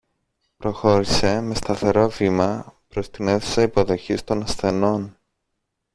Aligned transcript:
Προχώρησε 0.57 1.41
με 1.41 1.55
σταθερό 1.55 2.09
βήμα 2.09 2.75
προς 2.87 3.09
την 3.09 3.27
αίθουσα 3.27 3.61
υποδοχής 3.61 4.23
των 4.23 4.41
ασθενών 4.43 5.17